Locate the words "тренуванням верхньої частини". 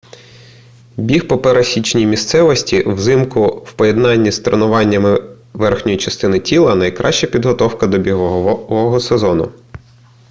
4.39-6.39